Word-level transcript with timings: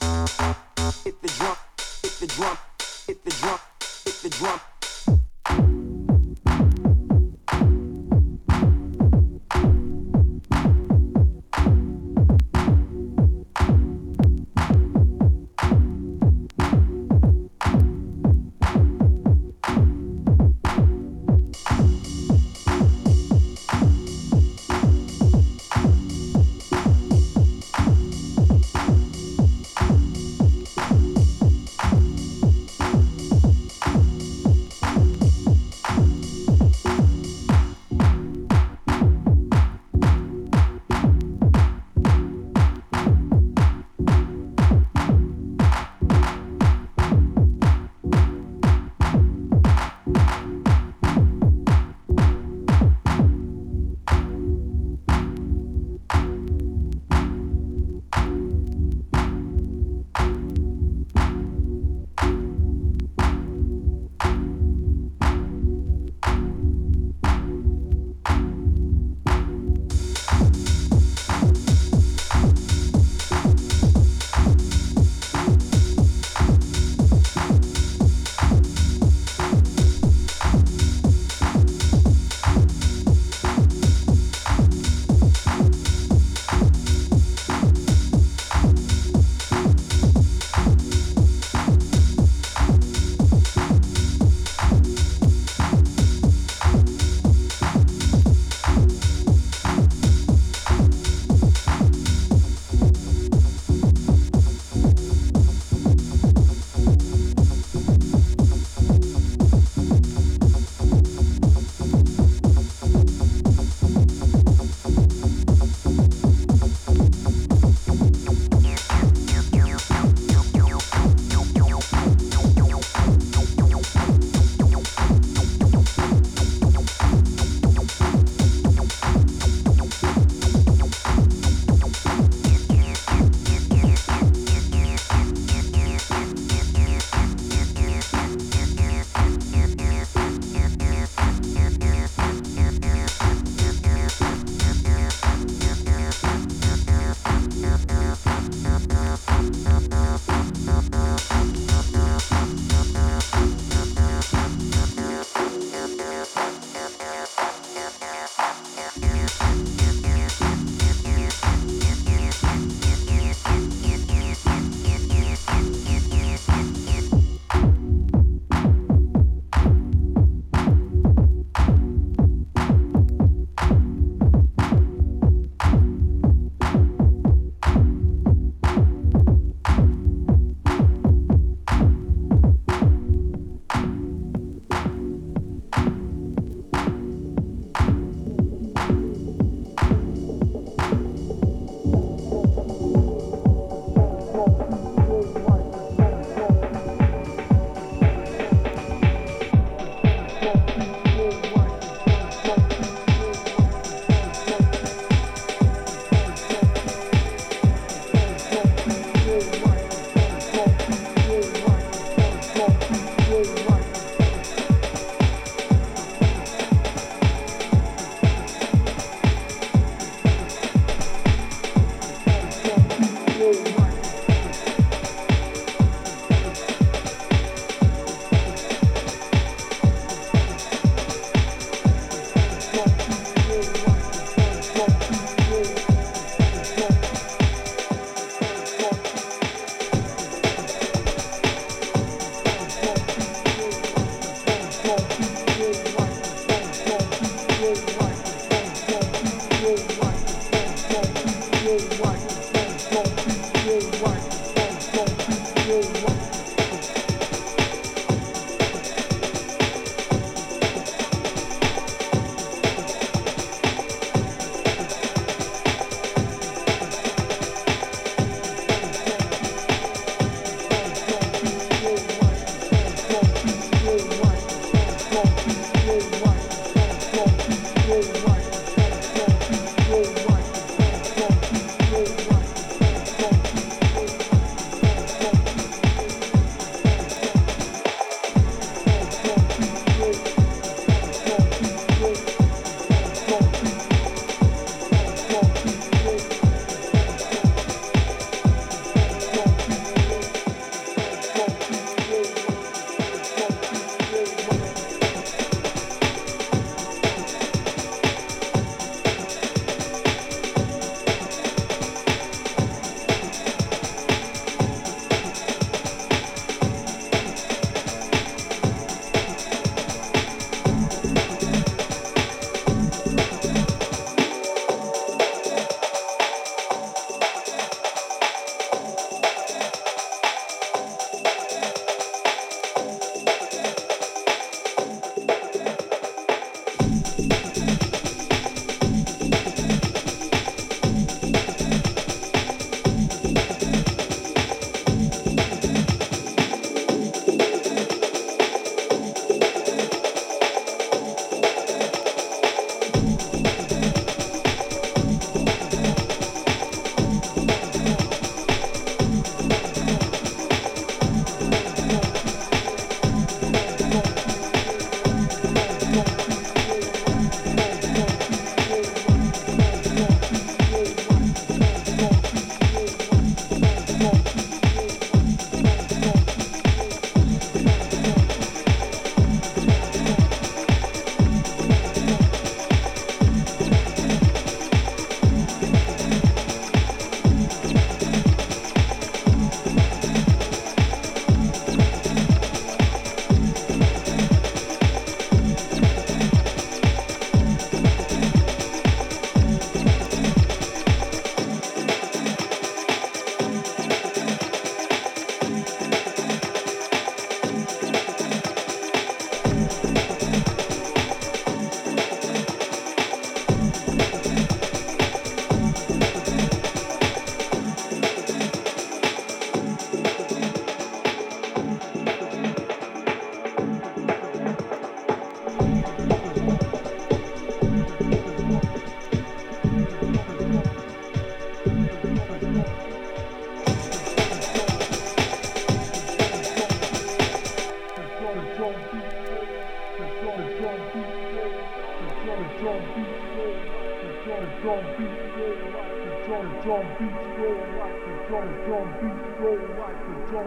Hit 0.00 1.20
the 1.22 1.28
drum, 1.38 1.56
hit 2.02 2.12
the 2.20 2.26
drum, 2.26 2.58
hit 3.06 3.24
the 3.24 3.30
drum, 3.30 3.58
hit 4.04 4.14
the 4.22 4.30
drum. 4.30 4.60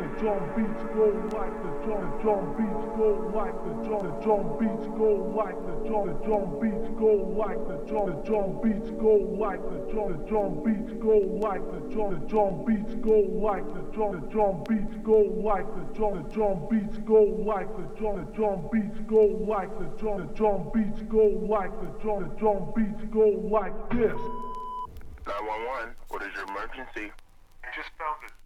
The 0.02 0.08
drum 0.20 0.32
drum 0.32 0.54
beats 0.56 0.84
go 0.96 1.06
like 1.38 1.56
the 1.62 1.72
drum 1.86 2.02
the 2.02 2.24
drum 2.24 2.46
beats 2.58 2.86
go 2.98 3.10
like 3.36 3.58
the 3.66 3.74
drum 3.86 4.02
the 4.02 4.14
drum 4.24 4.58
beats 4.58 4.88
go 4.98 5.10
like 5.38 5.60
the 5.68 5.76
drum 5.88 6.08
the 6.08 6.16
drum 6.26 6.48
beats 6.62 6.90
go 6.98 7.12
like 7.38 7.62
the 7.68 7.78
drum 7.86 8.06
the 8.10 8.18
drum 8.26 8.50
beats 8.64 8.90
go 8.98 9.14
like 9.38 9.62
the 9.70 9.80
drum 9.92 10.10
the 10.10 10.20
drum 10.26 10.64
beats 10.64 10.94
go 10.98 11.18
like 11.38 11.62
the 11.72 11.80
drum 11.94 12.10
the 12.14 12.28
drum 12.28 12.66
beats 12.66 12.94
go 13.06 13.18
like 13.46 13.66
the 13.74 13.82
drum 13.94 14.12
the 14.14 14.28
drum 14.34 14.64
beats 14.66 14.96
go 15.06 15.20
like 15.46 15.68
the 15.76 15.84
drum 15.94 16.16
the 16.16 16.26
drum 16.34 16.66
beats 16.72 16.98
go 17.06 17.22
like 17.46 17.70
the 17.78 17.86
drum 18.00 18.18
the 18.18 18.26
drum 18.34 18.58
beats 18.72 19.00
go 19.06 19.22
like 19.46 19.70
the 19.78 19.86
drum 20.02 20.18
the 20.18 20.34
drum 20.34 20.72
beats 20.74 21.02
go 21.12 21.26
like 21.46 21.74
the 21.82 21.90
drum 22.02 22.24
the 22.24 22.30
drum 22.42 22.74
beats 22.74 23.04
go 23.14 23.28
like 23.54 23.76
this 23.92 24.18
911, 25.28 25.94
what 26.10 26.22
is 26.24 26.34
your 26.34 26.50
emergency? 26.50 27.14
I 27.64 27.70
just 27.78 27.94
found 28.00 28.18
a 28.26 28.41